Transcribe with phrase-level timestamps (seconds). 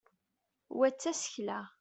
[0.77, 1.59] wa d tasekla